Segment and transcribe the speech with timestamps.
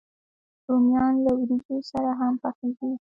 [0.67, 2.91] رومیان له وریجو سره هم پخېږي